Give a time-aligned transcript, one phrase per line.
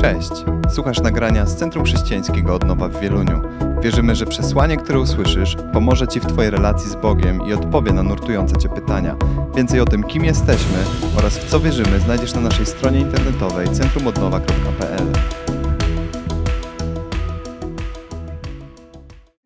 [0.00, 0.30] Cześć!
[0.74, 3.40] Słuchasz nagrania z Centrum Chrześcijańskiego Odnowa w Wieluniu.
[3.82, 8.02] Wierzymy, że przesłanie, które usłyszysz, pomoże Ci w Twojej relacji z Bogiem i odpowie na
[8.02, 9.16] nurtujące Cię pytania.
[9.56, 10.78] Więcej o tym, kim jesteśmy
[11.18, 15.12] oraz w co wierzymy, znajdziesz na naszej stronie internetowej centrumodnowa.pl.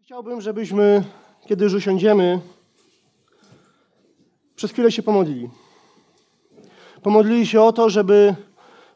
[0.05, 1.05] Chciałbym, żebyśmy,
[1.47, 2.41] kiedy już usiądziemy,
[4.57, 5.51] przez chwilę się pomodlili.
[7.03, 8.35] Pomodlili się o to, żeby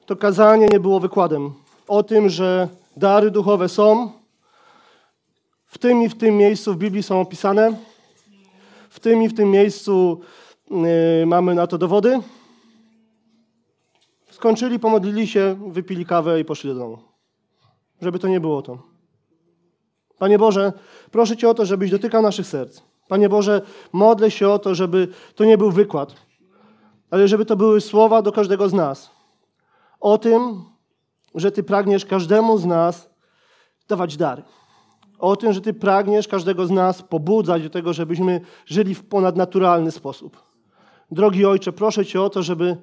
[0.07, 1.52] to kazanie nie było wykładem.
[1.88, 4.12] O tym, że dary duchowe są,
[5.66, 7.77] w tym i w tym miejscu w Biblii są opisane,
[8.91, 10.20] w tym i w tym miejscu
[10.70, 12.20] yy, mamy na to dowody.
[14.30, 16.98] Skończyli, pomodlili się, wypili kawę i poszli do domu.
[18.02, 18.78] Żeby to nie było to.
[20.19, 20.73] Panie Boże,
[21.11, 22.83] proszę Cię o to, żebyś dotykał naszych serc.
[23.09, 26.14] Panie Boże, modlę się o to, żeby to nie był wykład,
[27.11, 29.16] ale żeby to były słowa do każdego z nas.
[30.00, 30.64] O tym,
[31.34, 33.10] że Ty pragniesz każdemu z nas
[33.88, 34.42] dawać dary.
[35.19, 39.91] O tym, że Ty pragniesz każdego z nas pobudzać do tego, żebyśmy żyli w ponadnaturalny
[39.91, 40.42] sposób.
[41.11, 42.77] Drogi Ojcze, proszę Cię o to, żeby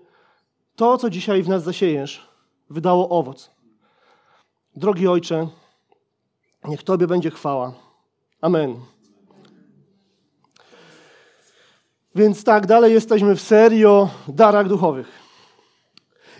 [0.75, 2.27] to, co dzisiaj w nas zasiejesz,
[2.69, 3.51] wydało owoc.
[4.75, 5.47] Drogi Ojcze,
[6.65, 7.73] niech Tobie będzie chwała.
[8.41, 8.75] Amen.
[12.15, 15.22] Więc tak, dalej jesteśmy w serii o darach duchowych.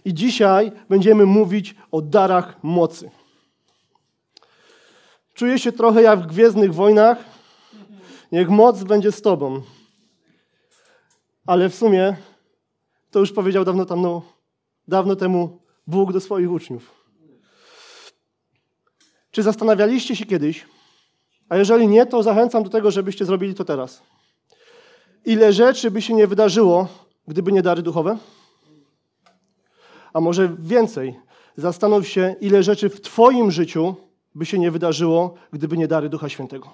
[0.05, 3.11] I dzisiaj będziemy mówić o darach mocy.
[5.33, 7.17] Czuję się trochę jak w Gwiezdnych Wojnach.
[8.31, 9.61] Niech moc będzie z Tobą.
[11.45, 12.15] Ale w sumie
[13.11, 14.21] to już powiedział dawno, tam, no,
[14.87, 17.03] dawno temu Bóg do swoich uczniów.
[19.31, 20.65] Czy zastanawialiście się kiedyś,
[21.49, 24.01] a jeżeli nie, to zachęcam do tego, żebyście zrobili to teraz.
[25.25, 26.88] Ile rzeczy by się nie wydarzyło,
[27.27, 28.17] gdyby nie dary duchowe?
[30.14, 31.19] A może więcej,
[31.58, 33.95] zastanów się, ile rzeczy w Twoim życiu
[34.36, 36.69] by się nie wydarzyło, gdyby nie dary Ducha Świętego.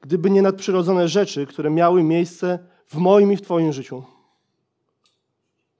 [0.00, 4.04] Gdyby nie nadprzyrodzone rzeczy, które miały miejsce w moim i w Twoim życiu.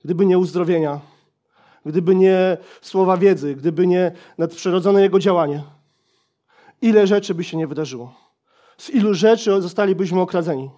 [0.04, 1.00] Gdyby nie uzdrowienia,
[1.86, 5.62] gdyby nie słowa wiedzy, gdyby nie nadprzyrodzone Jego działanie.
[6.82, 8.14] Ile rzeczy by się nie wydarzyło?
[8.78, 10.70] Z ilu rzeczy zostalibyśmy okradzeni?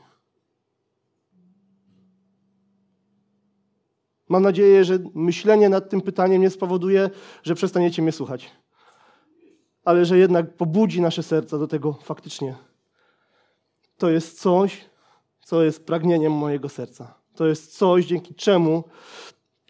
[4.29, 7.11] Mam nadzieję, że myślenie nad tym pytaniem nie spowoduje,
[7.43, 8.51] że przestaniecie mnie słuchać,
[9.85, 12.55] ale że jednak pobudzi nasze serca do tego faktycznie.
[13.99, 14.85] To jest coś,
[15.41, 17.15] co jest pragnieniem mojego serca.
[17.35, 18.85] To jest coś, dzięki czemu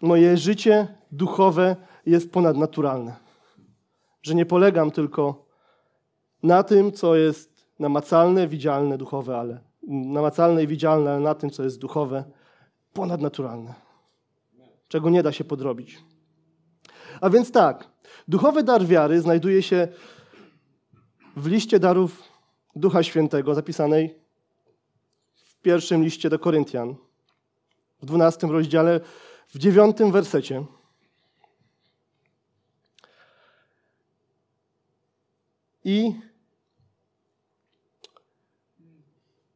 [0.01, 3.15] moje życie duchowe jest ponadnaturalne.
[4.21, 5.45] Że nie polegam tylko
[6.43, 11.63] na tym, co jest namacalne, widzialne, duchowe, ale namacalne i widzialne, ale na tym, co
[11.63, 12.23] jest duchowe,
[12.93, 13.88] ponadnaturalne
[14.89, 16.03] czego nie da się podrobić.
[17.21, 17.89] A więc tak,
[18.27, 19.87] duchowy dar wiary znajduje się
[21.35, 22.23] w liście darów
[22.75, 24.15] Ducha Świętego zapisanej
[25.35, 26.95] w pierwszym liście do Koryntian,
[28.01, 28.99] w dwunastym rozdziale,
[29.47, 30.65] w dziewiątym wersecie.
[35.83, 36.13] I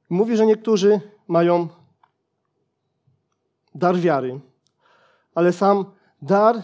[0.09, 1.67] mówi, że niektórzy mają
[3.75, 4.39] dar wiary
[5.35, 5.85] ale sam
[6.21, 6.61] dar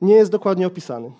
[0.00, 1.12] nie jest dokładnie opisany.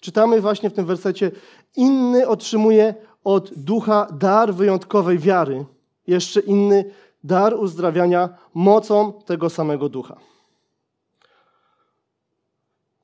[0.00, 1.30] Czytamy właśnie w tym wersecie:
[1.76, 5.64] Inny otrzymuje od ducha dar wyjątkowej wiary,
[6.06, 6.84] jeszcze inny
[7.24, 10.16] dar uzdrawiania mocą tego samego ducha.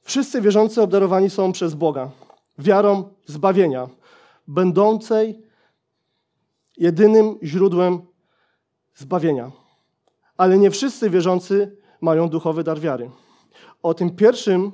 [0.03, 2.10] Wszyscy wierzący obdarowani są przez Boga
[2.59, 3.88] wiarą zbawienia,
[4.49, 5.43] będącej
[6.76, 8.03] jedynym źródłem
[8.94, 9.50] zbawienia.
[10.37, 13.10] Ale nie wszyscy wierzący mają duchowy dar wiary.
[13.82, 14.72] O tym pierwszym,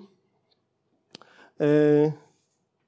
[1.60, 1.66] e,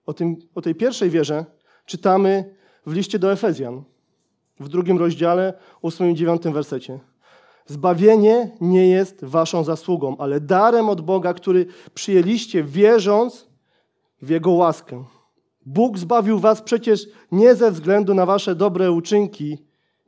[0.07, 1.45] o, tym, o tej pierwszej wierze
[1.87, 2.55] czytamy
[2.87, 3.83] w liście do Efezjan,
[4.61, 6.99] w drugim rozdziale, ósmym i dziewiątym wersecie.
[7.67, 13.49] Zbawienie nie jest waszą zasługą, ale darem od Boga, który przyjęliście wierząc
[14.23, 15.05] w Jego łaskę.
[15.67, 19.59] Bóg zbawił was przecież nie ze względu na wasze dobre uczynki,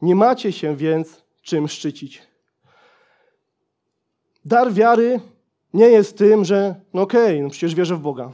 [0.02, 2.31] nie macie się więc czym szczycić.
[4.44, 5.20] Dar wiary
[5.74, 8.32] nie jest tym, że no okej, okay, no przecież wierzę w Boga.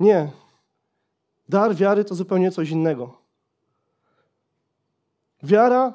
[0.00, 0.30] Nie.
[1.48, 3.18] Dar wiary to zupełnie coś innego.
[5.42, 5.94] Wiara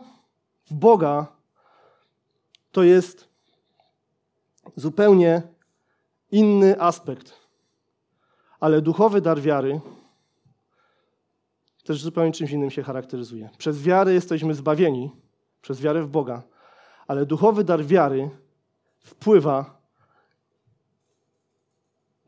[0.65, 1.27] w Boga
[2.71, 3.27] to jest
[4.75, 5.41] zupełnie
[6.31, 7.33] inny aspekt.
[8.59, 9.81] Ale duchowy dar wiary
[11.83, 13.49] też zupełnie czymś innym się charakteryzuje.
[13.57, 15.11] Przez wiarę jesteśmy zbawieni,
[15.61, 16.43] przez wiarę w Boga,
[17.07, 18.29] ale duchowy dar wiary
[19.05, 19.81] wpływa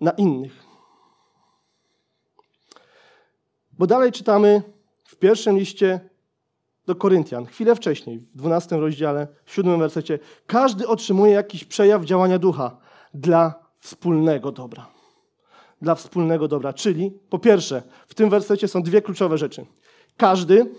[0.01, 0.63] na innych.
[3.71, 4.61] Bo dalej czytamy
[5.03, 6.09] w pierwszym liście
[6.85, 12.39] do Koryntian, chwilę wcześniej, w 12 rozdziale, w 7 wersecie, każdy otrzymuje jakiś przejaw działania
[12.39, 12.77] ducha
[13.13, 14.87] dla wspólnego dobra.
[15.81, 16.73] Dla wspólnego dobra.
[16.73, 19.65] Czyli, po pierwsze, w tym wersecie są dwie kluczowe rzeczy.
[20.17, 20.71] Każdy,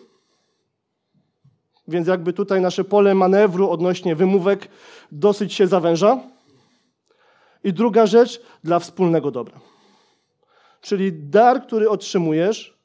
[1.89, 4.69] więc jakby tutaj nasze pole manewru odnośnie wymówek
[5.13, 6.21] dosyć się zawęża.
[7.65, 9.61] I druga rzecz, dla wspólnego dobra.
[10.81, 12.79] Czyli dar, który otrzymujesz,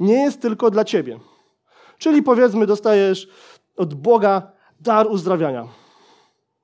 [0.00, 1.18] nie jest tylko dla ciebie.
[1.98, 3.28] Czyli powiedzmy, dostajesz
[3.76, 5.68] od Boga dar uzdrawiania.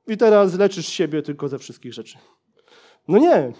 [0.06, 2.18] I teraz leczysz siebie tylko ze wszystkich rzeczy.
[3.08, 3.52] No nie.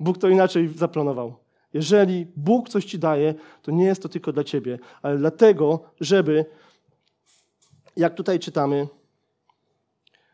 [0.00, 1.36] Bóg to inaczej zaplanował.
[1.74, 6.44] Jeżeli Bóg coś ci daje, to nie jest to tylko dla ciebie, ale dlatego, żeby,
[7.96, 8.88] jak tutaj czytamy,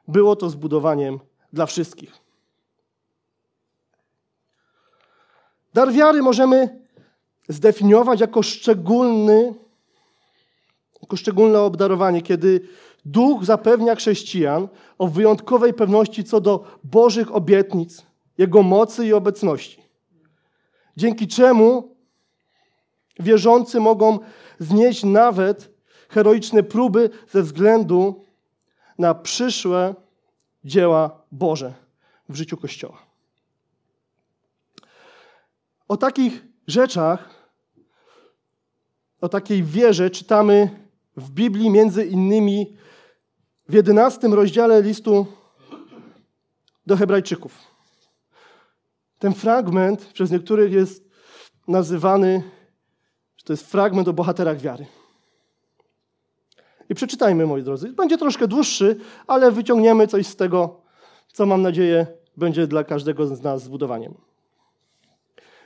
[0.09, 1.21] było to zbudowaniem
[1.53, 2.13] dla wszystkich.
[5.75, 6.83] Dar wiary możemy
[7.49, 9.55] zdefiniować jako szczególny,
[11.03, 12.69] jako szczególne obdarowanie, kiedy
[13.05, 14.69] Duch zapewnia chrześcijan
[14.99, 18.03] o wyjątkowej pewności co do Bożych obietnic,
[18.39, 19.83] Jego mocy i obecności.
[20.97, 21.97] Dzięki czemu
[23.19, 24.19] wierzący mogą
[24.59, 25.72] znieść nawet
[26.13, 28.25] heroiczne próby ze względu
[28.99, 29.95] na przyszłe
[30.65, 31.75] dzieła Boże
[32.29, 32.99] w życiu Kościoła.
[35.89, 37.31] O takich rzeczach,
[39.21, 40.71] o takiej wierze czytamy
[41.17, 42.77] w Biblii między innymi
[43.69, 45.27] w jedenastym rozdziale listu
[46.87, 47.59] do Hebrajczyków.
[49.19, 51.09] Ten fragment przez niektórych jest
[51.69, 52.43] nazywany,
[53.37, 54.87] że to jest fragment o bohaterach wiary.
[56.91, 57.93] I przeczytajmy, moi drodzy.
[57.93, 58.97] Będzie troszkę dłuższy,
[59.27, 60.81] ale wyciągniemy coś z tego,
[61.33, 62.07] co mam nadzieję
[62.37, 64.15] będzie dla każdego z nas zbudowaniem.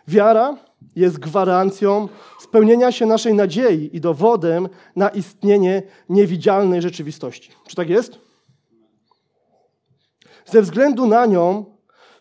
[0.08, 0.56] Wiara
[0.96, 2.08] jest gwarancją
[2.40, 7.50] spełnienia się naszej nadziei i dowodem na istnienie niewidzialnej rzeczywistości.
[7.66, 8.18] Czy tak jest?
[10.44, 11.64] Ze względu na nią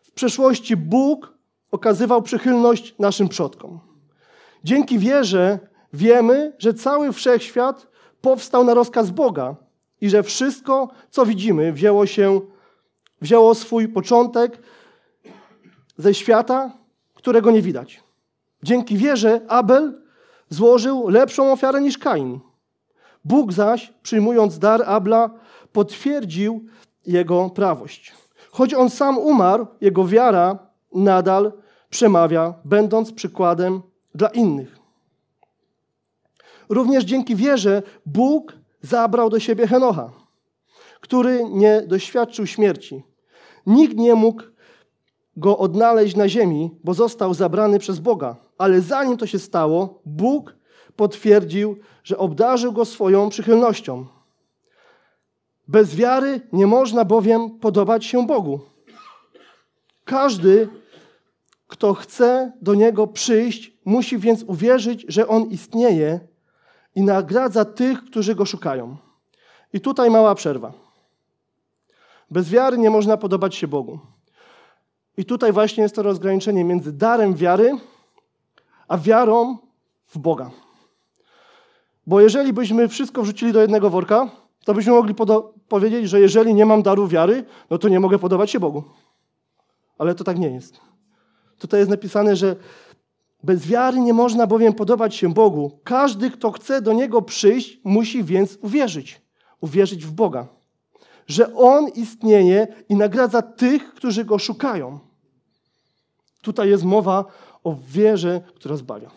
[0.02, 1.34] w przeszłości Bóg
[1.72, 3.80] okazywał przychylność naszym przodkom.
[4.64, 5.60] Dzięki wierze
[5.94, 7.88] wiemy, że cały wszechświat
[8.26, 9.56] powstał na rozkaz Boga
[10.02, 12.42] i że wszystko, co widzimy, wzięło się,
[13.22, 14.60] wzięło swój początek
[15.98, 16.72] ze świata,
[17.14, 18.04] którego nie widać.
[18.64, 20.02] Dzięki wierze Abel
[20.50, 22.40] złożył lepszą ofiarę niż Kain.
[23.26, 25.30] Bóg zaś, przyjmując dar Abla,
[25.72, 26.66] potwierdził
[27.06, 28.14] jego prawość.
[28.52, 30.60] Choć on sam umarł, jego wiara
[30.96, 31.52] nadal
[31.90, 33.82] przemawia, będąc przykładem
[34.16, 34.75] dla innych.
[36.70, 40.12] Również dzięki wierze Bóg zabrał do siebie Henocha,
[41.02, 43.04] który nie doświadczył śmierci.
[43.66, 44.44] Nikt nie mógł
[45.38, 48.36] go odnaleźć na ziemi, bo został zabrany przez Boga.
[48.58, 50.56] Ale zanim to się stało, Bóg
[50.96, 54.06] potwierdził, że obdarzył go swoją przychylnością.
[55.68, 58.60] Bez wiary nie można bowiem podobać się Bogu.
[60.06, 60.68] Każdy,
[61.68, 66.20] kto chce do Niego przyjść, musi więc uwierzyć, że On istnieje
[66.96, 68.98] i nagradza tych, którzy Go szukają.
[69.74, 70.74] I tutaj mała przerwa.
[72.32, 74.00] Bez wiary nie można podobać się Bogu.
[75.18, 77.72] I tutaj właśnie jest to rozgraniczenie między darem wiary,
[78.88, 79.58] a wiarą
[80.08, 80.52] w Boga.
[82.08, 84.30] Bo jeżeli byśmy wszystko wrzucili do jednego worka,
[84.66, 85.16] to byśmy mogli
[85.68, 88.84] powiedzieć, że jeżeli nie mam daru wiary, no to nie mogę podobać się Bogu.
[89.98, 90.80] Ale to tak nie jest.
[91.60, 92.56] Tutaj jest napisane, że
[93.46, 95.80] bez wiary nie można bowiem podobać się Bogu.
[95.84, 99.22] Każdy, kto chce do Niego przyjść, musi więc uwierzyć.
[99.62, 100.48] Uwierzyć w Boga.
[101.28, 105.00] Że On istnieje i nagradza tych, którzy Go szukają.
[106.42, 107.26] Tutaj jest mowa
[107.64, 109.12] o wierze, która zbawia.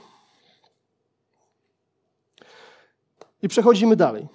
[3.42, 4.28] I przechodzimy dalej.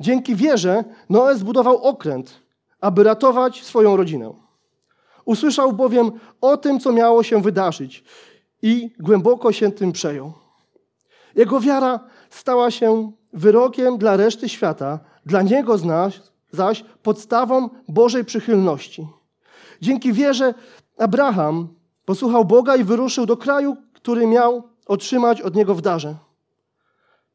[0.00, 2.40] Dzięki wierze Noe zbudował okręt,
[2.80, 4.34] aby ratować swoją rodzinę.
[5.24, 8.04] Usłyszał bowiem o tym, co miało się wydarzyć
[8.64, 10.32] i głęboko się tym przejął.
[11.36, 15.76] Jego wiara stała się wyrokiem dla reszty świata, dla niego
[16.52, 19.08] zaś podstawą Bożej przychylności.
[19.80, 20.54] Dzięki wierze
[20.98, 21.68] Abraham
[22.04, 26.16] Posłuchał Boga i wyruszył do kraju, który miał otrzymać od niego w darze.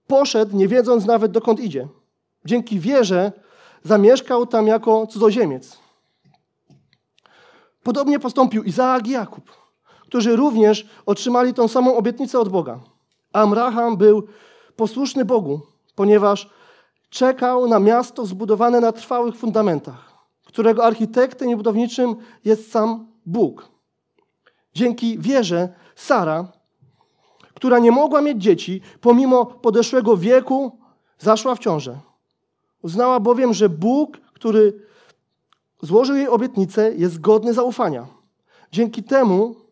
[0.07, 1.87] Poszedł, nie wiedząc nawet dokąd idzie.
[2.45, 3.31] Dzięki wierze
[3.83, 5.79] zamieszkał tam jako cudzoziemiec.
[7.83, 9.51] Podobnie postąpił Izaak i Jakub,
[10.09, 12.79] którzy również otrzymali tą samą obietnicę od Boga.
[13.33, 14.23] Abraham był
[14.75, 15.59] posłuszny Bogu,
[15.95, 16.49] ponieważ
[17.09, 20.13] czekał na miasto zbudowane na trwałych fundamentach,
[20.45, 23.69] którego architektem i budowniczym jest sam Bóg.
[24.73, 26.51] Dzięki wierze Sara,
[27.53, 30.79] która nie mogła mieć dzieci, pomimo podeszłego wieku,
[31.19, 31.99] zaszła w ciążę.
[32.81, 34.81] Uznała bowiem, że Bóg, który
[35.81, 38.07] złożył jej obietnicę, jest godny zaufania.
[38.71, 39.68] Dzięki temu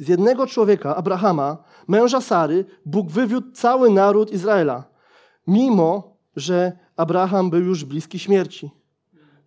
[0.00, 1.56] z jednego człowieka, Abrahama,
[1.88, 4.84] męża Sary, Bóg wywiódł cały naród Izraela,
[5.46, 8.70] mimo że Abraham był już bliski śmierci.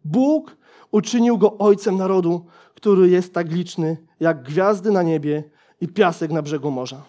[0.05, 0.57] Bóg
[0.91, 2.45] uczynił go ojcem narodu,
[2.75, 5.43] który jest tak liczny jak gwiazdy na niebie
[5.81, 7.01] i piasek na brzegu morza.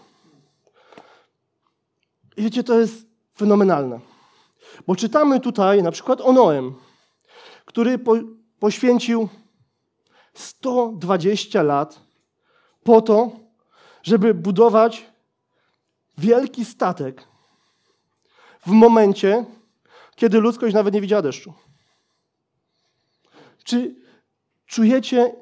[2.37, 4.01] I wiecie, to jest fenomenalne.
[4.87, 6.75] Bo czytamy tutaj na przykład o Noem,
[7.65, 8.15] który po,
[8.59, 9.29] poświęcił
[10.35, 12.04] 120 lat
[12.85, 13.33] po to,
[14.03, 15.07] żeby budować
[16.19, 17.29] wielki statek
[18.67, 19.45] w momencie,
[20.17, 21.53] kiedy ludzkość nawet nie widziała deszczu.
[23.65, 23.95] Czy
[24.67, 25.35] czujecie,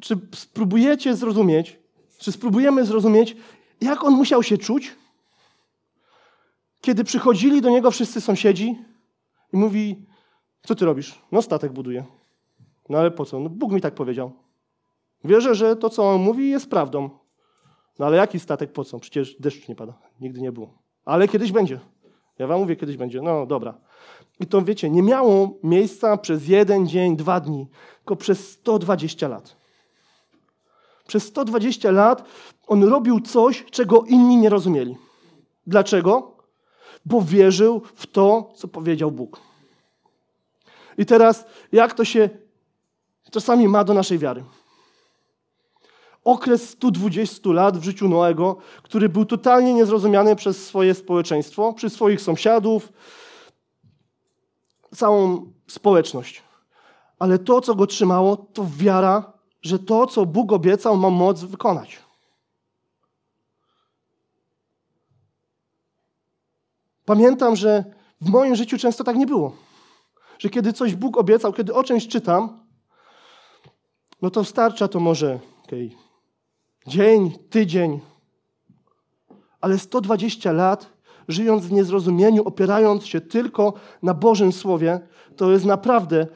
[0.00, 1.78] czy spróbujecie zrozumieć,
[2.18, 3.36] czy spróbujemy zrozumieć,
[3.80, 4.96] jak on musiał się czuć,
[6.80, 8.78] kiedy przychodzili do niego wszyscy sąsiedzi
[9.52, 10.06] i mówi,
[10.62, 11.18] co ty robisz?
[11.32, 12.04] No statek buduję.
[12.88, 13.40] No ale po co?
[13.40, 14.32] No Bóg mi tak powiedział.
[15.24, 17.10] Wierzę, że to, co on mówi, jest prawdą.
[17.98, 18.98] No ale jaki statek po co?
[18.98, 19.94] Przecież deszcz nie pada.
[20.20, 20.78] Nigdy nie było.
[21.04, 21.80] Ale kiedyś będzie.
[22.38, 23.22] Ja wam mówię, kiedyś będzie.
[23.22, 23.78] No dobra.
[24.40, 27.66] I to wiecie, nie miało miejsca przez jeden dzień, dwa dni,
[27.98, 29.56] tylko przez 120 lat.
[31.06, 32.24] Przez 120 lat
[32.66, 34.96] on robił coś, czego inni nie rozumieli.
[35.66, 36.36] Dlaczego?
[37.04, 39.40] Bo wierzył w to, co powiedział Bóg.
[40.98, 42.28] I teraz, jak to się
[43.30, 44.44] czasami ma do naszej wiary?
[46.28, 52.20] Okres 120 lat w życiu Noego, który był totalnie niezrozumiany przez swoje społeczeństwo, przez swoich
[52.20, 52.92] sąsiadów,
[54.94, 56.42] całą społeczność.
[57.18, 59.32] Ale to, co go trzymało, to wiara,
[59.62, 61.98] że to, co Bóg obiecał, ma moc wykonać.
[67.04, 67.84] Pamiętam, że
[68.20, 69.56] w moim życiu często tak nie było.
[70.38, 72.66] Że kiedy coś Bóg obiecał, kiedy o czymś czytam,
[74.22, 76.07] no to starcza to może okay,
[76.86, 78.00] dzień, tydzień,
[79.60, 85.00] ale 120 lat żyjąc w niezrozumieniu, opierając się tylko na Bożym Słowie,
[85.36, 86.26] to jest naprawdę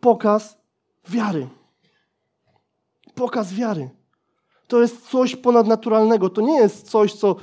[0.00, 0.58] pokaz
[1.08, 1.48] wiary.
[3.14, 3.90] Pokaz wiary.
[4.68, 6.30] To jest coś ponadnaturalnego.
[6.30, 7.36] To nie jest coś, co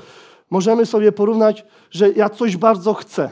[0.49, 3.29] możemy sobie porównać, że ja coś bardzo chcę.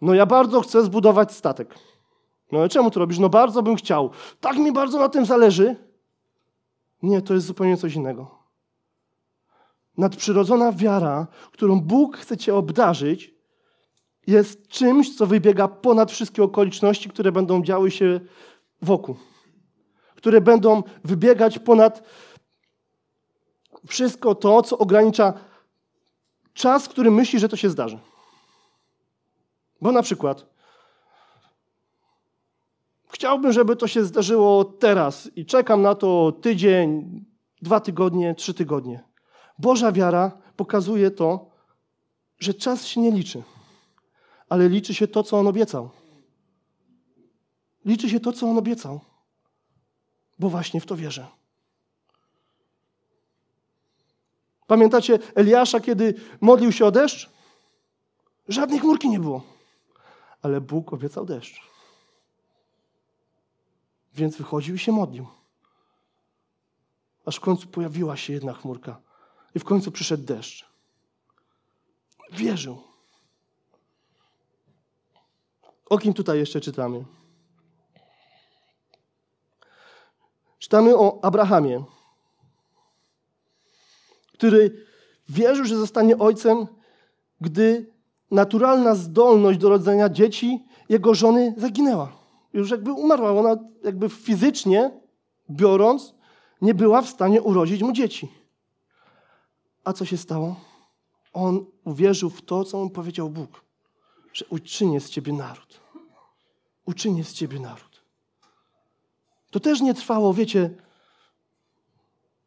[0.00, 1.74] No ja bardzo chcę zbudować statek.
[2.52, 3.18] No ale czemu to robisz?
[3.18, 4.10] No bardzo bym chciał.
[4.40, 5.76] Tak mi bardzo na tym zależy.
[7.02, 8.38] Nie, to jest zupełnie coś innego.
[9.96, 13.34] Nadprzyrodzona wiara, którą Bóg chce cię obdarzyć,
[14.26, 18.20] jest czymś, co wybiega ponad wszystkie okoliczności, które będą działy się
[18.82, 19.16] wokół.
[20.14, 22.02] Które będą wybiegać ponad
[23.86, 25.32] wszystko to, co ogranicza
[26.54, 27.98] czas, który myśli, że to się zdarzy.
[29.80, 30.55] Bo na przykład
[33.08, 37.24] chciałbym, żeby to się zdarzyło teraz i czekam na to tydzień,
[37.62, 39.04] dwa tygodnie, trzy tygodnie.
[39.58, 41.50] Boża wiara pokazuje to,
[42.38, 43.42] że czas się nie liczy,
[44.48, 45.90] ale liczy się to, co On obiecał.
[47.84, 49.00] Liczy się to, co On obiecał,
[50.38, 51.26] bo właśnie w to wierzę.
[54.66, 57.30] Pamiętacie Eliasza, kiedy modlił się o deszcz?
[58.48, 59.42] Żadnej chmurki nie było,
[60.42, 61.75] ale Bóg obiecał deszcz.
[64.16, 65.26] Więc wychodził i się modlił.
[67.26, 69.00] Aż w końcu pojawiła się jedna chmurka
[69.54, 70.66] i w końcu przyszedł deszcz.
[72.32, 72.82] Wierzył.
[75.88, 77.04] O kim tutaj jeszcze czytamy?
[80.58, 81.84] Czytamy o Abrahamie,
[84.32, 84.86] który
[85.28, 86.66] wierzył, że zostanie ojcem,
[87.40, 87.92] gdy
[88.30, 92.25] naturalna zdolność do rodzenia dzieci jego żony zaginęła.
[92.56, 93.30] Już jakby umarła.
[93.30, 95.00] Ona jakby fizycznie
[95.50, 96.14] biorąc
[96.60, 98.28] nie była w stanie urodzić mu dzieci.
[99.84, 100.60] A co się stało?
[101.32, 103.64] On uwierzył w to, co mu powiedział Bóg,
[104.32, 105.80] że uczynię z ciebie naród.
[106.86, 108.02] Uczynię z ciebie naród.
[109.50, 110.70] To też nie trwało, wiecie,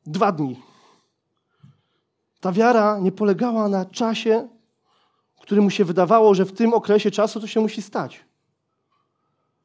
[0.05, 0.61] dwa dni.
[2.39, 4.49] Ta wiara nie polegała na czasie,
[5.41, 8.28] który mu się wydawało, że w tym okresie czasu to się musi stać.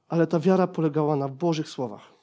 [0.08, 2.14] Ale ta wiara polegała na Bożych słowach.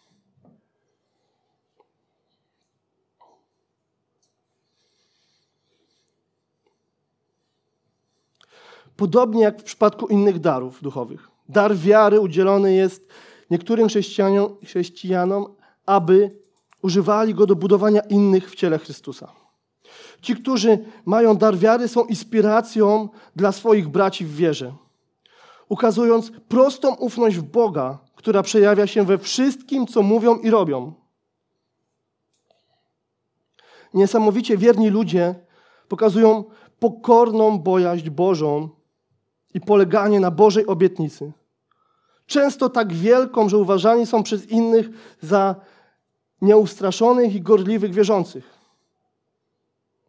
[8.95, 11.29] Podobnie jak w przypadku innych darów duchowych.
[11.49, 13.07] Dar wiary udzielony jest
[13.49, 16.31] niektórym chrześcijanom, chrześcijanom aby
[16.81, 19.31] używali go do budowania innych w ciele Chrystusa.
[20.21, 24.73] Ci, którzy mają dar wiary, są inspiracją dla swoich braci w wierze,
[25.71, 30.93] ukazując prostą ufność w Boga, która przejawia się we wszystkim, co mówią i robią.
[33.93, 35.35] Niesamowicie wierni ludzie
[35.87, 36.43] pokazują
[36.79, 38.69] pokorną bojaźń Bożą
[39.53, 41.31] i poleganie na Bożej obietnicy.
[42.25, 44.89] Często tak wielką, że uważani są przez innych
[45.21, 45.55] za
[46.41, 48.53] nieustraszonych i gorliwych wierzących.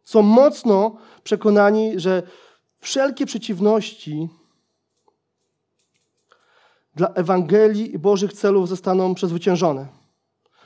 [0.03, 2.23] Są mocno przekonani, że
[2.79, 4.29] wszelkie przeciwności
[6.95, 9.87] dla Ewangelii i Bożych celów zostaną przezwyciężone.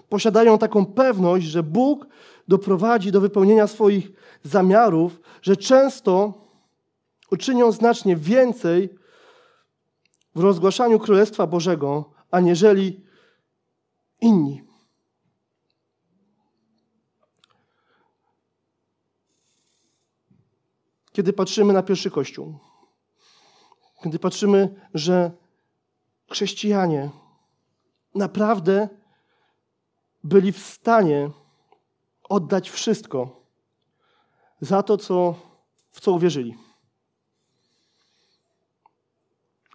[0.10, 2.08] Posiadają taką pewność, że Bóg
[2.48, 4.12] doprowadzi do wypełnienia swoich
[4.44, 6.34] zamiarów, że często
[7.32, 8.90] uczynią znacznie więcej
[10.36, 13.04] w rozgłaszaniu Królestwa Bożego, aniżeli
[14.22, 14.64] inni.
[21.12, 22.60] Kiedy patrzymy na pierwszy Kościół,
[24.04, 25.32] kiedy patrzymy, że
[26.32, 27.10] chrześcijanie
[28.16, 28.90] naprawdę
[30.24, 31.30] byli w stanie
[32.30, 33.42] oddać wszystko
[34.62, 35.36] za to, co,
[35.92, 36.58] w co uwierzyli.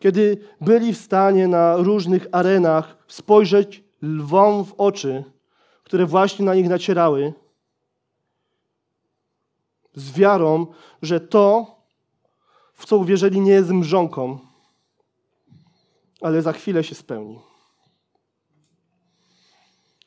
[0.00, 5.24] Kiedy byli w stanie na różnych arenach spojrzeć lwom w oczy,
[5.84, 7.32] które właśnie na nich nacierały,
[9.94, 10.66] z wiarą,
[11.02, 11.76] że to,
[12.74, 14.38] w co uwierzyli, nie jest mrzonką,
[16.22, 17.40] ale za chwilę się spełni.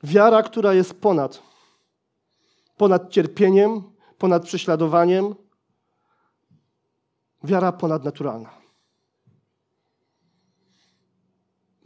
[0.03, 1.41] Wiara, która jest ponad,
[2.77, 3.84] ponad cierpieniem,
[4.17, 5.36] ponad prześladowaniem,
[7.43, 8.50] wiara ponadnaturalna.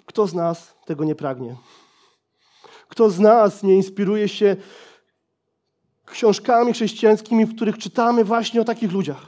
[0.06, 1.56] Kto z nas tego nie pragnie?
[2.88, 4.56] Kto z nas nie inspiruje się
[6.06, 9.26] książkami chrześcijańskimi, w których czytamy właśnie o takich ludziach?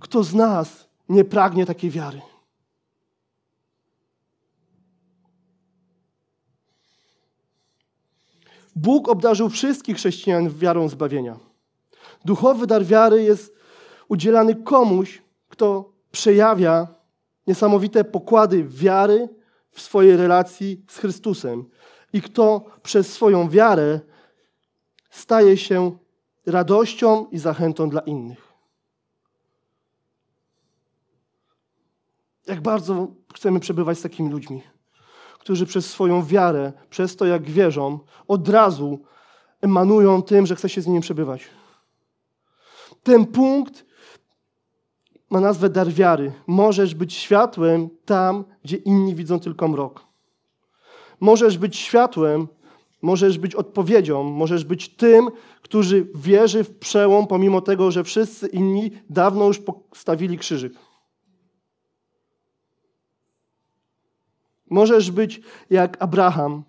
[0.00, 2.20] Kto z nas nie pragnie takiej wiary?
[8.76, 11.38] Bóg obdarzył wszystkich chrześcijan wiarą zbawienia.
[12.24, 13.54] Duchowy dar wiary jest
[14.08, 16.88] udzielany komuś, kto przejawia
[17.46, 19.28] niesamowite pokłady wiary
[19.70, 21.64] w swojej relacji z Chrystusem
[22.12, 24.00] i kto przez swoją wiarę
[25.10, 25.98] staje się
[26.46, 28.52] radością i zachętą dla innych.
[32.46, 34.62] Jak bardzo chcemy przebywać z takimi ludźmi
[35.42, 38.98] którzy przez swoją wiarę, przez to jak wierzą, od razu
[39.60, 41.44] emanują tym, że chce się z nimi przebywać.
[43.02, 43.84] Ten punkt
[45.30, 46.32] ma nazwę dar wiary.
[46.46, 50.04] Możesz być światłem tam, gdzie inni widzą tylko mrok.
[51.20, 52.48] Możesz być światłem,
[53.02, 55.30] możesz być odpowiedzią, możesz być tym,
[55.62, 60.72] który wierzy w przełom, pomimo tego, że wszyscy inni dawno już postawili krzyżyk.
[64.72, 66.62] Możesz być jak Abraham,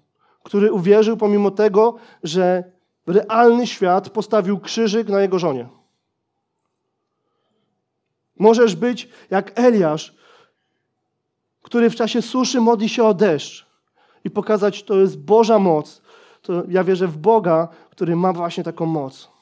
[0.44, 2.63] który uwierzył pomimo tego, że
[3.08, 5.68] realny świat postawił krzyżyk na jego żonie.
[8.39, 10.16] Możesz być jak Eliasz,
[11.62, 13.66] który w czasie suszy modli się o deszcz
[14.24, 16.02] i pokazać, to jest Boża moc.
[16.42, 19.33] To ja wierzę w Boga, który ma właśnie taką moc.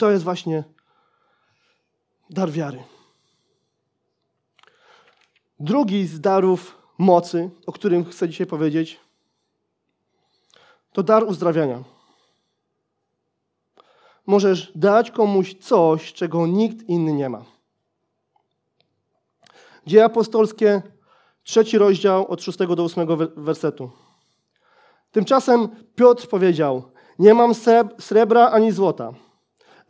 [0.00, 0.64] To jest właśnie
[2.30, 2.82] dar wiary.
[5.58, 9.00] Drugi z darów mocy, o którym chcę dzisiaj powiedzieć,
[10.92, 11.84] to dar uzdrawiania.
[14.26, 17.44] Możesz dać komuś coś, czego nikt inny nie ma.
[19.86, 20.82] Dzieje apostolskie,
[21.42, 23.90] trzeci rozdział od szóstego do ósmego wersetu.
[25.12, 26.82] Tymczasem Piotr powiedział:
[27.18, 27.52] Nie mam
[27.98, 29.12] srebra ani złota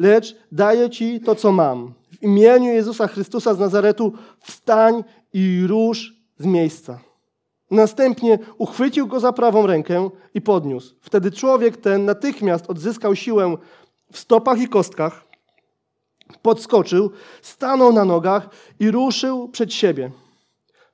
[0.00, 1.94] lecz daję Ci to, co mam.
[2.10, 6.98] W imieniu Jezusa Chrystusa z Nazaretu wstań i rusz z miejsca.
[7.70, 10.94] Następnie uchwycił go za prawą rękę i podniósł.
[11.00, 13.56] Wtedy człowiek ten natychmiast odzyskał siłę
[14.12, 15.24] w stopach i kostkach,
[16.42, 17.10] podskoczył,
[17.42, 18.48] stanął na nogach
[18.80, 20.10] i ruszył przed siebie.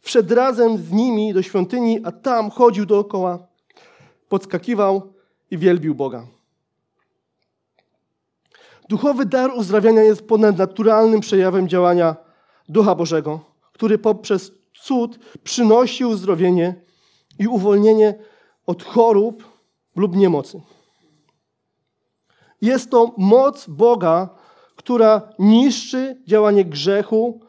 [0.01, 3.47] Wszedł razem z nimi do świątyni, a tam chodził dookoła,
[4.29, 5.13] podskakiwał
[5.51, 6.36] i wielbił Boga.
[8.89, 12.17] Duchowy dar uzdrawiania jest ponadnaturalnym przejawem działania
[12.69, 13.41] Ducha Bożego,
[13.73, 16.75] który poprzez cud przynosi uzdrowienie
[17.39, 18.19] i uwolnienie
[18.67, 19.45] od chorób
[19.97, 20.61] lub niemocy.
[22.63, 24.29] Jest to moc Boga,
[24.77, 27.41] która niszczy działanie grzechu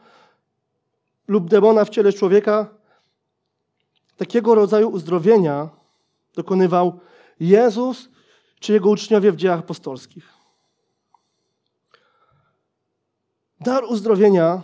[1.28, 2.66] lub demona w ciele człowieka,
[4.16, 5.68] takiego rodzaju uzdrowienia
[6.34, 7.00] dokonywał
[7.40, 8.08] Jezus
[8.60, 10.37] czy jego uczniowie w dziejach apostolskich.
[13.60, 14.62] Dar uzdrowienia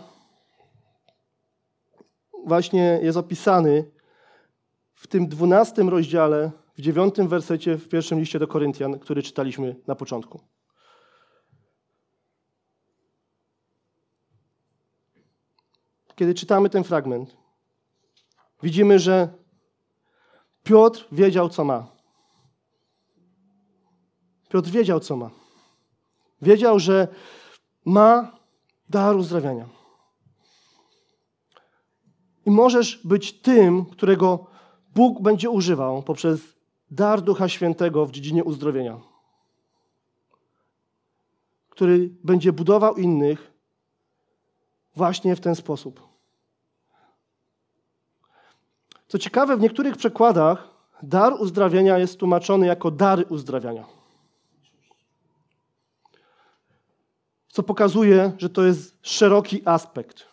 [2.45, 3.91] właśnie jest opisany
[4.93, 9.95] w tym dwunastym rozdziale, w dziewiątym wersecie w pierwszym liście do Koryntian, który czytaliśmy na
[9.95, 10.39] początku.
[16.15, 17.37] Kiedy czytamy ten fragment,
[18.63, 19.29] widzimy, że
[20.63, 21.87] Piotr wiedział, co ma.
[24.49, 25.29] Piotr wiedział, co ma.
[26.41, 27.07] Wiedział, że
[27.85, 28.34] ma
[28.89, 29.69] dar uzdrawiania.
[32.45, 34.47] I możesz być tym, którego
[34.95, 36.41] Bóg będzie używał poprzez
[36.91, 38.99] dar Ducha Świętego w dziedzinie uzdrowienia,
[41.69, 43.51] który będzie budował innych
[44.95, 46.01] właśnie w ten sposób.
[49.07, 50.69] Co ciekawe, w niektórych przekładach
[51.03, 53.94] dar uzdrawiania jest tłumaczony jako dary uzdrawiania.
[57.55, 60.25] Co pokazuje, że to jest szeroki aspekt.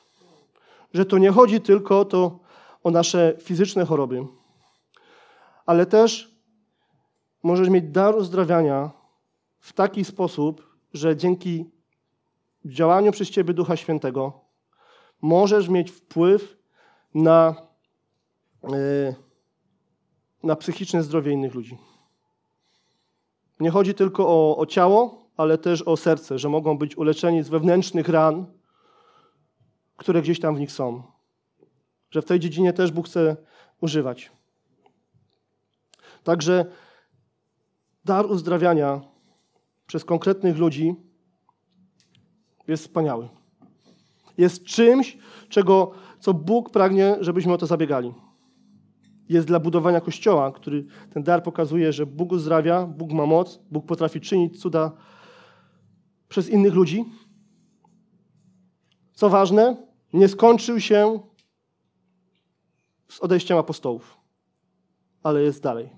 [0.95, 2.39] Że to nie chodzi tylko to
[2.85, 4.27] o nasze fizyczne choroby,
[5.67, 6.35] ale też
[7.43, 8.91] możesz mieć dar uzdrawiania
[9.59, 11.71] w taki sposób, że dzięki
[12.65, 14.41] działaniu przez Ciebie Ducha Świętego
[15.21, 16.57] możesz mieć wpływ
[17.15, 17.55] na,
[18.65, 19.15] e,
[20.43, 21.79] na psychiczne zdrowie innych ludzi.
[23.61, 27.49] Nie chodzi tylko o, o ciało, ale też o serce, że mogą być uleczeni z
[27.49, 28.47] wewnętrznych ran,
[29.97, 31.03] które gdzieś tam w nich są.
[32.11, 33.37] Że w tej dziedzinie też Bóg chce
[33.81, 34.33] używać.
[36.25, 36.67] Także
[38.05, 39.01] dar uzdrawiania
[39.87, 40.95] przez konkretnych ludzi
[42.69, 43.29] jest wspaniały.
[44.39, 48.15] Jest czymś, czego, co Bóg pragnie, żebyśmy o to zabiegali.
[49.29, 53.87] Jest dla budowania Kościoła, który ten dar pokazuje, że Bóg uzdrawia, Bóg ma moc, Bóg
[53.87, 54.93] potrafi czynić cuda
[56.33, 57.05] przez innych ludzi.
[59.13, 59.77] Co ważne,
[60.13, 61.21] nie skończył się
[63.09, 64.17] z odejściem apostołów,
[65.23, 65.91] ale jest dalej.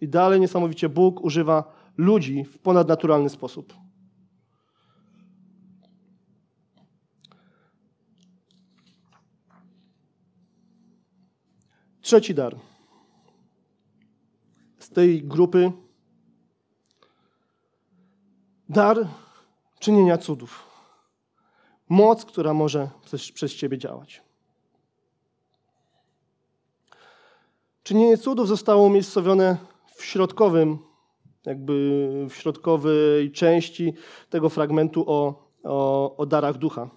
[0.00, 3.74] I dalej niesamowicie Bóg używa ludzi w ponadnaturalny sposób.
[12.00, 12.56] Trzeci dar.
[14.78, 15.72] Z tej grupy
[18.68, 19.08] dar
[19.80, 20.66] czynienia cudów.
[21.88, 24.22] Moc, która może przez, przez Ciebie działać.
[27.82, 29.56] Czynienie cudów zostało umiejscowione
[29.94, 30.78] w środkowym,
[31.46, 31.72] jakby
[32.30, 33.94] w środkowej części
[34.30, 36.90] tego fragmentu o, o, o darach ducha.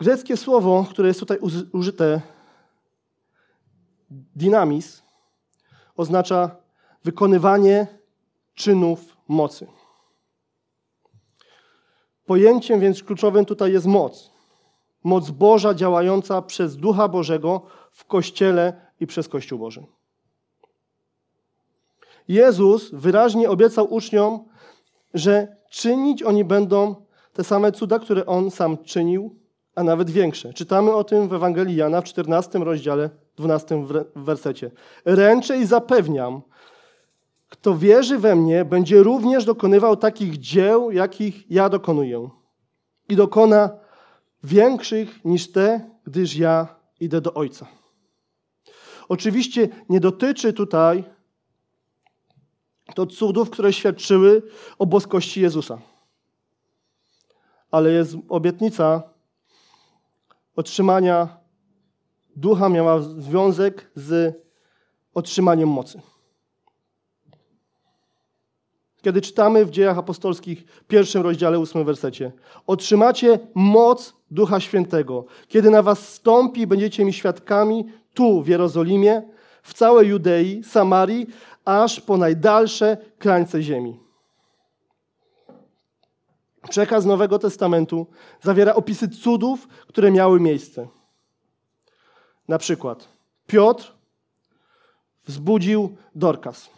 [0.00, 1.38] Greckie słowo, które jest tutaj
[1.72, 2.20] użyte,
[4.10, 5.02] dynamis,
[5.96, 6.56] oznacza
[7.04, 7.97] wykonywanie
[8.58, 9.66] czynów mocy.
[12.26, 14.30] Pojęciem więc kluczowym tutaj jest moc.
[15.04, 19.86] Moc Boża działająca przez Ducha Bożego w Kościele i przez Kościół Boży.
[22.28, 24.44] Jezus wyraźnie obiecał uczniom,
[25.14, 26.94] że czynić oni będą
[27.32, 29.36] te same cuda, które On sam czynił,
[29.74, 30.52] a nawet większe.
[30.52, 33.84] Czytamy o tym w Ewangelii Jana w 14 rozdziale, 12
[34.16, 34.70] wersecie.
[35.04, 36.42] Ręczę i zapewniam,
[37.48, 42.28] kto wierzy we mnie, będzie również dokonywał takich dzieł, jakich ja dokonuję.
[43.08, 43.70] I dokona
[44.44, 47.66] większych niż te, gdyż ja idę do Ojca.
[49.08, 51.04] Oczywiście nie dotyczy tutaj
[52.94, 54.42] to cudów, które świadczyły
[54.78, 55.78] o boskości Jezusa.
[57.70, 59.02] Ale jest obietnica
[60.56, 61.38] otrzymania
[62.36, 64.34] ducha, miała związek z
[65.14, 66.00] otrzymaniem mocy.
[69.02, 72.32] Kiedy czytamy w dziejach apostolskich, pierwszym rozdziale, ósmym wersecie,
[72.66, 77.84] otrzymacie moc Ducha Świętego, kiedy na was stąpi, będziecie mi świadkami
[78.14, 79.22] tu w Jerozolimie,
[79.62, 81.26] w całej Judei, Samarii,
[81.64, 84.00] aż po najdalsze krańce ziemi.
[86.70, 88.06] Przekaz Nowego Testamentu
[88.42, 90.88] zawiera opisy cudów, które miały miejsce.
[92.48, 93.08] Na przykład
[93.46, 93.92] Piotr
[95.26, 96.70] wzbudził Dorkas.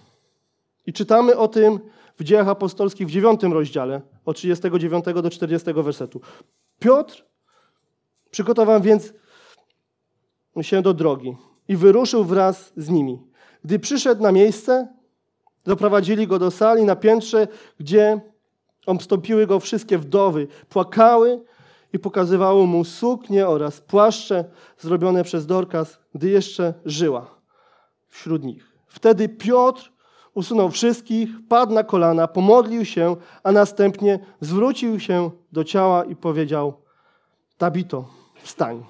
[0.86, 1.80] I czytamy o tym
[2.20, 6.20] w Dziejach Apostolskich w 9 rozdziale, od 39 do 40 wersetu.
[6.78, 7.24] Piotr
[8.30, 9.12] przygotował więc
[10.62, 11.36] się do drogi
[11.68, 13.18] i wyruszył wraz z nimi.
[13.64, 14.88] Gdy przyszedł na miejsce,
[15.64, 18.20] Doprowadzili go do sali na piętrze, gdzie
[18.86, 20.46] obstąpiły go wszystkie wdowy.
[20.68, 21.44] Płakały
[21.92, 24.44] i pokazywały mu suknie oraz płaszcze
[24.78, 27.34] zrobione przez Dorkas, gdy jeszcze żyła
[28.08, 28.72] wśród nich.
[28.86, 29.92] Wtedy Piotr
[30.34, 36.74] usunął wszystkich, padł na kolana, pomodlił się, a następnie zwrócił się do ciała i powiedział:
[37.58, 38.04] Tabito,
[38.42, 38.84] wstań.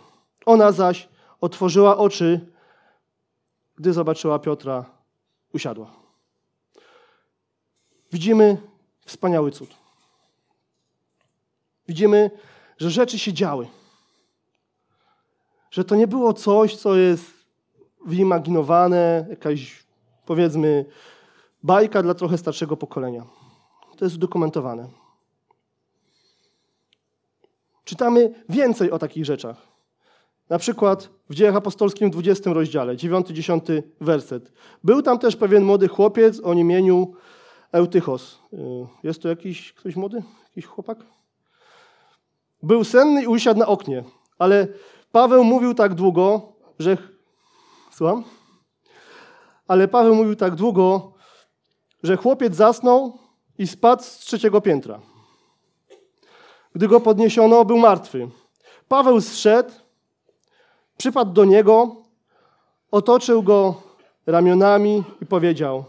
[0.47, 1.09] Ona zaś
[1.41, 2.41] otworzyła oczy,
[3.77, 4.85] gdy zobaczyła Piotra,
[5.55, 5.91] usiadła.
[8.13, 8.57] Widzimy
[9.07, 9.71] wspaniały cud.
[11.89, 12.31] Widzimy,
[12.79, 13.67] że rzeczy się działy.
[15.71, 17.27] Że to nie było coś, co jest
[18.07, 19.85] wyimaginowane, jakaś
[20.27, 20.85] powiedzmy
[21.63, 23.25] bajka dla trochę starszego pokolenia.
[23.97, 24.89] To jest udokumentowane.
[27.85, 29.57] Czytamy więcej o takich rzeczach.
[30.49, 34.53] Na przykład w Dziejach Apostolskim w 20 rozdziale, 9-10 werset.
[34.85, 37.15] Był tam też pewien młody chłopiec o imieniu
[37.73, 38.39] Eutychos.
[38.53, 38.57] Y,
[39.03, 40.23] jest to jakiś ktoś młody?
[40.49, 40.99] Jakiś chłopak?
[42.63, 44.05] Był senny i usiadł na oknie,
[44.39, 44.69] ale
[45.13, 46.97] Paweł mówił tak długo, że...
[47.93, 48.25] Słucham?
[49.69, 51.13] Ale Paweł mówił tak długo,
[52.03, 53.19] że chłopiec zasnął
[53.59, 55.01] i spadł z trzeciego piętra.
[56.75, 58.29] Gdy go podniesiono, był martwy.
[58.89, 59.71] Paweł zszedł,
[60.97, 61.97] przypadł do niego,
[62.91, 63.83] otoczył go
[64.27, 65.85] ramionami i powiedział: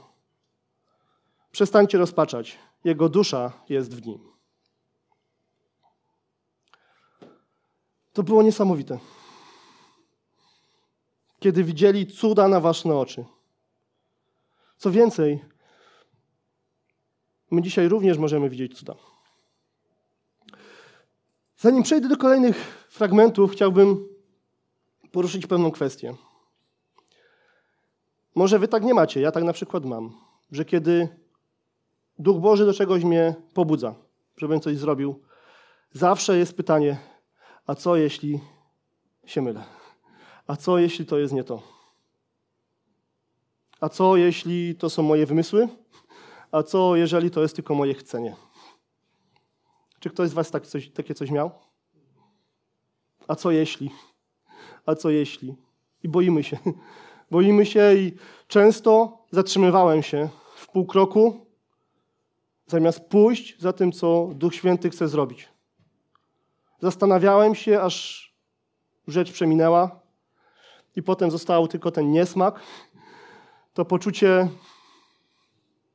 [1.51, 4.31] Przestańcie rozpaczać, jego dusza jest w nim.
[8.13, 8.99] To było niesamowite.
[11.39, 13.25] Kiedy widzieli cuda na wasze oczy.
[14.77, 15.39] Co więcej,
[17.51, 18.95] my dzisiaj również możemy widzieć cuda.
[21.57, 24.07] Zanim przejdę do kolejnych fragmentów, chciałbym
[25.11, 26.15] poruszyć pewną kwestię.
[28.35, 30.13] Może wy tak nie macie, ja tak na przykład mam,
[30.51, 31.07] że kiedy
[32.19, 33.95] Duch Boży do czegoś mnie pobudza,
[34.37, 35.21] żebym coś zrobił,
[35.91, 36.97] zawsze jest pytanie,
[37.67, 38.39] a co jeśli
[39.25, 39.63] się mylę?
[40.47, 41.61] A co jeśli to jest nie to?
[43.79, 45.67] A co jeśli to są moje wymysły?
[46.51, 48.35] A co jeżeli to jest tylko moje chcenie?
[49.99, 51.51] Czy ktoś z Was tak coś, takie coś miał?
[53.27, 53.91] A co jeśli?
[54.85, 55.55] A co jeśli?
[56.03, 56.57] I boimy się.
[57.31, 58.15] Boimy się i
[58.47, 61.45] często zatrzymywałem się w pół kroku,
[62.67, 65.49] zamiast pójść za tym, co Duch Święty chce zrobić.
[66.81, 68.31] Zastanawiałem się, aż
[69.07, 69.99] rzecz przeminęła
[70.95, 72.59] i potem został tylko ten niesmak,
[73.73, 74.49] to poczucie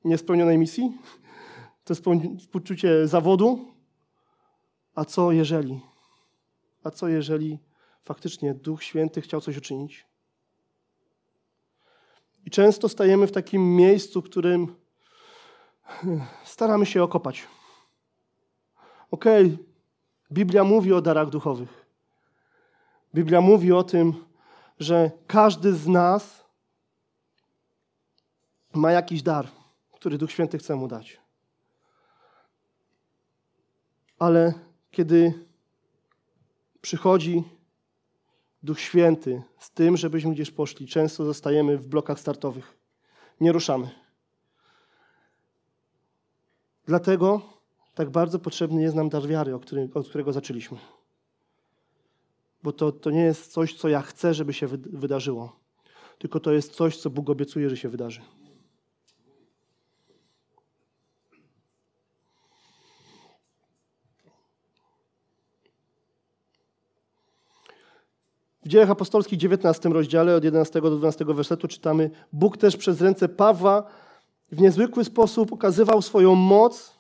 [0.06, 0.98] niespełnionej misji,
[1.84, 1.94] to
[2.52, 3.72] poczucie zawodu.
[4.94, 5.80] A co jeżeli?
[6.84, 7.58] A co jeżeli
[8.02, 10.06] faktycznie Duch Święty chciał coś uczynić?
[12.46, 14.74] I często stajemy w takim miejscu, w którym
[16.44, 17.46] staramy się okopać.
[19.10, 19.64] Okej, okay,
[20.32, 21.86] Biblia mówi o darach duchowych.
[23.14, 24.24] Biblia mówi o tym,
[24.80, 26.44] że każdy z nas
[28.74, 29.48] ma jakiś dar,
[29.96, 31.20] który Duch Święty chce mu dać.
[34.18, 34.54] Ale
[34.90, 35.46] kiedy
[36.80, 37.44] przychodzi
[38.62, 42.76] Duch Święty z tym, żebyśmy gdzieś poszli, często zostajemy w blokach startowych.
[43.40, 43.90] Nie ruszamy.
[46.87, 47.42] Dlatego
[47.94, 49.54] tak bardzo potrzebny jest nam dar wiary,
[49.94, 50.78] od którego zaczęliśmy.
[52.62, 55.56] Bo to, to nie jest coś, co ja chcę, żeby się wydarzyło,
[56.18, 58.20] tylko to jest coś, co Bóg obiecuje, że się wydarzy.
[68.66, 73.29] W Dziejach Apostolskich 19 rozdziale od 11 do 12 wersetu czytamy Bóg też przez ręce
[73.29, 73.83] Pawła
[74.52, 76.98] w niezwykły sposób okazywał swoją moc.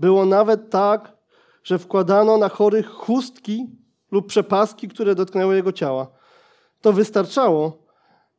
[0.00, 1.16] Było nawet tak,
[1.64, 3.66] że wkładano na chorych chustki
[4.10, 6.06] lub przepaski, które dotknęły jego ciała.
[6.80, 7.78] To wystarczało,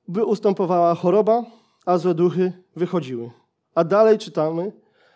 [0.08, 1.44] by ustępowała choroba,
[1.86, 3.32] a złe duchy wychodziły.
[3.76, 4.72] A dalej czytamy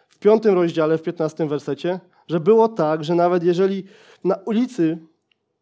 [0.10, 3.84] w piątym rozdziale, w piętnastym wersecie, że było tak, że nawet jeżeli
[4.24, 4.98] na ulicy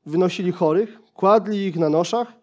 [0.05, 2.33] wynosili chorych, kładli ich na noszach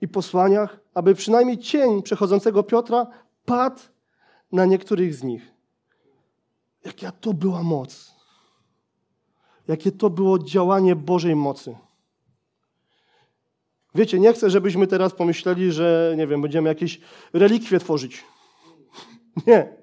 [0.00, 3.06] i posłaniach, aby przynajmniej cień przechodzącego Piotra
[3.44, 3.80] padł
[4.52, 5.52] na niektórych z nich.
[6.84, 8.14] Jaka to była moc.
[9.68, 11.76] Jakie to było działanie Bożej mocy.
[13.94, 17.00] Wiecie, nie chcę, żebyśmy teraz pomyśleli, że, nie wiem, będziemy jakieś
[17.32, 18.24] relikwie tworzyć.
[19.46, 19.76] Nie.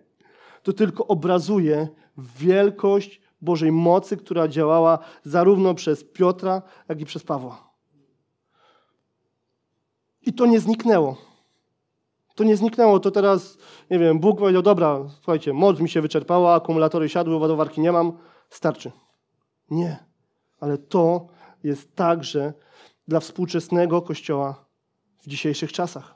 [0.64, 7.70] To tylko obrazuje wielkość Bożej mocy, która działała zarówno przez Piotra, jak i przez Pawła.
[10.22, 11.18] I to nie zniknęło.
[12.36, 13.58] To nie zniknęło, to teraz,
[13.90, 18.18] nie wiem, Bóg powiedział, dobra, słuchajcie, moc mi się wyczerpała, akumulatory siadły, ładowarki nie mam,
[18.50, 18.92] starczy.
[19.70, 20.06] Nie.
[20.60, 21.28] Ale to
[21.64, 22.54] jest także
[23.08, 24.66] dla współczesnego Kościoła
[25.20, 26.16] w dzisiejszych czasach.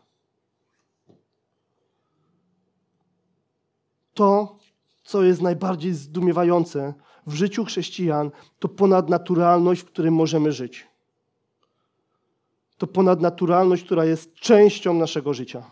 [4.13, 4.58] To,
[5.04, 6.94] co jest najbardziej zdumiewające
[7.30, 10.88] w życiu chrześcijan, to ponadnaturalność, w której możemy żyć.
[12.78, 15.63] To ponadnaturalność, która jest częścią naszego życia.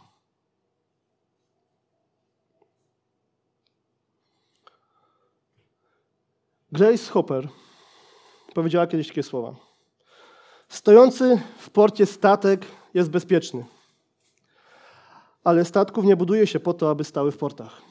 [6.71, 7.47] Grace Hopper
[8.53, 9.55] powiedziała kiedyś takie słowa.
[10.69, 13.65] Stojący w porcie statek jest bezpieczny,
[15.43, 17.86] ale statków nie buduje się po to, aby stały w portach.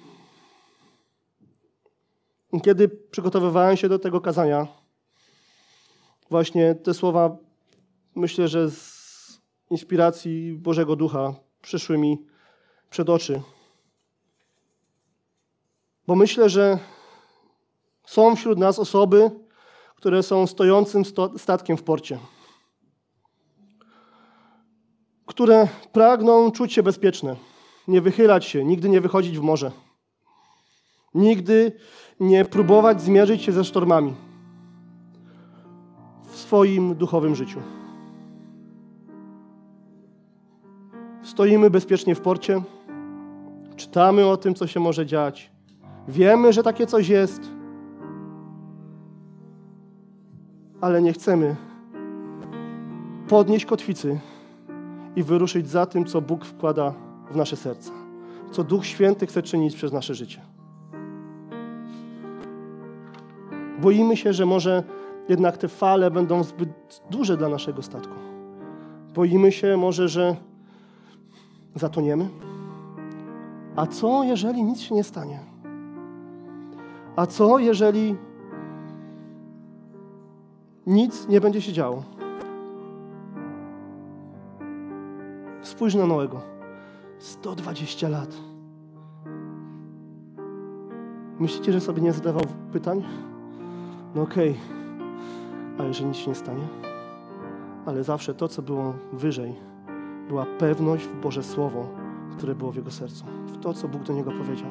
[2.63, 4.67] Kiedy przygotowywałem się do tego kazania,
[6.31, 7.37] właśnie te słowa,
[8.15, 12.27] myślę, że z inspiracji Bożego Ducha przyszły mi
[12.91, 13.43] przed oczy.
[16.07, 16.79] Bo myślę, że
[18.07, 19.31] są wśród nas osoby,
[19.97, 21.03] które są stojącym
[21.37, 22.19] statkiem w porcie,
[25.27, 27.37] które pragną czuć się bezpieczne,
[27.89, 29.73] nie wychylać się, nigdy nie wychodzić w morze,
[31.17, 31.73] nigdy
[32.21, 34.15] nie próbować zmierzyć się ze sztormami
[36.25, 37.61] w swoim duchowym życiu.
[41.23, 42.63] Stoimy bezpiecznie w porcie,
[43.77, 45.51] czytamy o tym, co się może dziać,
[46.09, 47.41] wiemy, że takie coś jest,
[50.81, 51.57] ale nie chcemy
[53.29, 54.21] podnieść kotwicy
[55.17, 56.95] i wyruszyć za tym, co Bóg wkłada
[57.31, 57.93] w nasze serca,
[58.51, 60.56] co Duch Święty chce czynić przez nasze życie.
[63.81, 64.83] Boimy się, że może
[65.29, 66.69] jednak te fale będą zbyt
[67.11, 68.15] duże dla naszego statku.
[69.15, 70.37] Boimy się może, że
[71.75, 72.29] zatoniemy.
[73.77, 75.41] A co, jeżeli nic się nie stanie?
[77.17, 78.17] A co, jeżeli
[80.87, 82.03] nic nie będzie się działo?
[85.63, 86.41] Spójrz na Noego.
[87.19, 88.37] 120 lat.
[91.39, 93.03] Myślicie, że sobie nie zadawał pytań?
[94.17, 94.63] No okej, okay.
[95.79, 96.69] ale że nic się nie stanie?
[97.87, 99.55] Ale zawsze to, co było wyżej,
[100.29, 101.89] była pewność w Boże Słowo,
[102.37, 104.71] które było w jego sercu, w to, co Bóg do niego powiedział.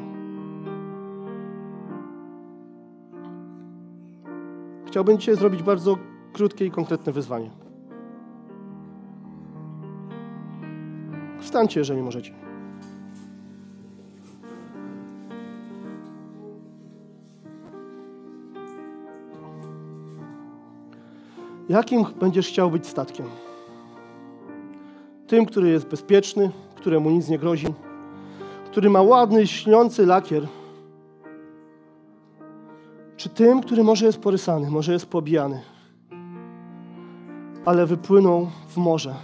[4.85, 5.97] Chciałbym dzisiaj zrobić bardzo
[6.33, 7.49] krótkie i konkretne wyzwanie.
[11.39, 12.33] Wstańcie, jeżeli możecie.
[21.69, 23.25] Jakim będziesz chciał być statkiem?
[25.27, 27.67] Tym, który jest bezpieczny, któremu nic nie grozi,
[28.65, 30.47] który ma ładny, śniący lakier,
[33.17, 35.61] czy tym, który może jest porysany, może jest pobijany,
[37.65, 39.15] ale wypłynął w morze.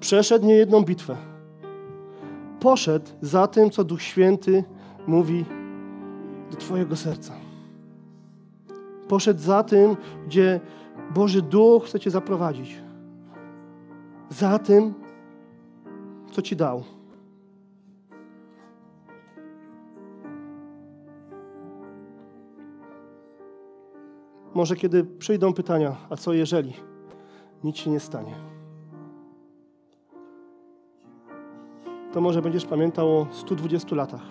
[0.00, 1.16] Przeszedł niejedną bitwę.
[2.60, 4.64] Poszedł za tym, co Duch Święty
[5.06, 5.44] mówi
[6.50, 7.34] do Twojego serca.
[9.08, 9.96] Poszedł za tym,
[10.26, 10.60] gdzie
[11.14, 12.82] Boży Duch chce Cię zaprowadzić.
[14.28, 14.94] Za tym,
[16.32, 16.84] co Ci dał.
[24.54, 26.72] Może kiedy przyjdą pytania, a co jeżeli
[27.64, 28.34] nic się nie stanie?
[32.12, 34.22] To może będziesz pamiętał o 120 latach.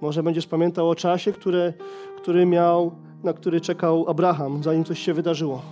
[0.00, 1.72] Może będziesz pamiętał o czasie, które,
[2.16, 2.92] który miał
[3.24, 5.62] na który czekał Abraham, zanim coś się wydarzyło.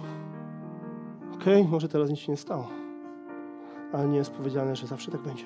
[1.35, 2.69] Okej, okay, może teraz nic się nie stało,
[3.93, 5.45] ale nie jest powiedziane, że zawsze tak będzie.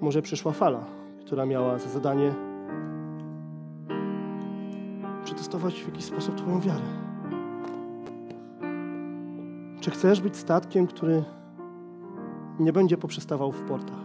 [0.00, 0.84] Może przyszła fala,
[1.20, 2.34] która miała za zadanie
[5.24, 6.84] przetestować w jakiś sposób Twoją wiarę.
[9.80, 11.24] Czy chcesz być statkiem, który
[12.60, 14.02] nie będzie poprzestawał w portach?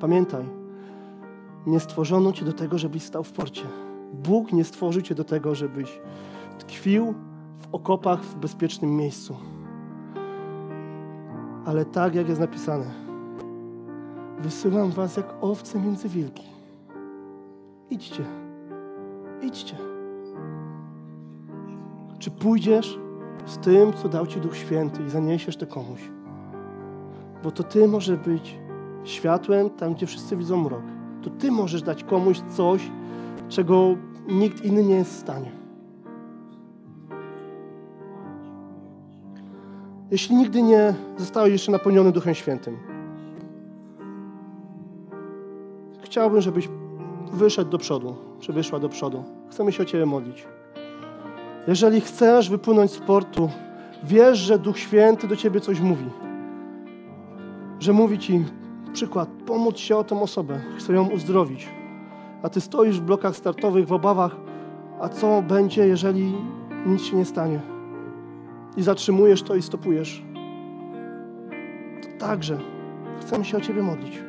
[0.00, 0.44] Pamiętaj,
[1.66, 3.62] nie stworzono Cię do tego, żebyś stał w porcie.
[4.12, 6.00] Bóg nie stworzył cię do tego, żebyś
[6.58, 7.14] tkwił
[7.58, 9.36] w okopach w bezpiecznym miejscu.
[11.66, 12.90] Ale tak, jak jest napisane,
[14.38, 16.44] wysyłam was jak owce między wilki.
[17.90, 18.24] Idźcie,
[19.42, 19.76] idźcie.
[22.18, 22.98] Czy pójdziesz
[23.46, 26.00] z tym, co dał ci Duch Święty i zaniesiesz to komuś?
[27.42, 28.58] Bo to ty możesz być
[29.04, 30.82] światłem tam, gdzie wszyscy widzą mrok.
[31.22, 32.90] To ty możesz dać komuś coś,
[33.48, 33.96] czego
[34.28, 35.52] nikt inny nie jest w stanie.
[40.10, 42.76] Jeśli nigdy nie zostałeś jeszcze napełniony Duchem Świętym,
[46.02, 46.68] chciałbym, żebyś
[47.32, 49.24] wyszedł do przodu, czy wyszła do przodu.
[49.50, 50.46] Chcemy się o Ciebie modlić.
[51.66, 53.50] Jeżeli chcesz wypłynąć z portu,
[54.04, 56.04] wiesz, że Duch Święty do Ciebie coś mówi.
[57.80, 58.44] Że mówi Ci,
[58.92, 61.68] przykład, pomóc się o tą osobę, chcę ją uzdrowić.
[62.42, 64.36] A Ty stoisz w blokach startowych w obawach,
[65.00, 66.34] a co będzie, jeżeli
[66.86, 67.60] nic się nie stanie?
[68.76, 70.24] I zatrzymujesz to i stopujesz.
[72.02, 72.58] To także
[73.20, 74.22] chcemy się o Ciebie modlić.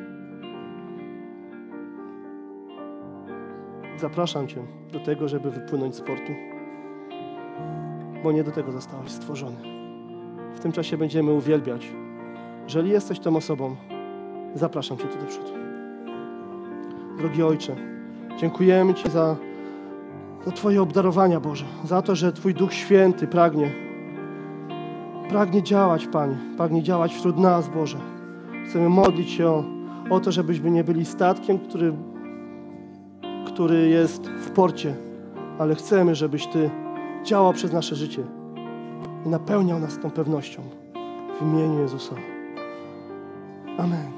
[3.98, 6.32] Zapraszam Cię do tego, żeby wypłynąć z portu,
[8.24, 9.56] bo nie do tego zostałeś stworzony.
[10.54, 11.92] W tym czasie będziemy uwielbiać.
[12.64, 13.76] Jeżeli jesteś tą osobą,
[14.54, 15.52] zapraszam Cię tu do przodu.
[17.18, 17.76] Drogi Ojcze,
[18.40, 19.36] dziękujemy Ci za,
[20.46, 23.70] za Twoje obdarowania, Boże, za to, że Twój Duch Święty pragnie,
[25.28, 27.98] pragnie działać, Panie, pragnie działać wśród nas, Boże.
[28.68, 29.64] Chcemy modlić się o,
[30.10, 31.92] o to, żebyśmy nie byli statkiem, który
[33.58, 34.94] który jest w porcie,
[35.58, 36.70] ale chcemy, żebyś Ty
[37.24, 38.22] działał przez nasze życie
[39.26, 40.62] i napełniał nas tą pewnością.
[41.38, 42.14] W imieniu Jezusa.
[43.78, 44.17] Amen.